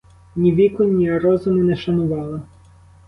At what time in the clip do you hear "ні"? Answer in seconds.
0.35-0.51, 0.83-1.17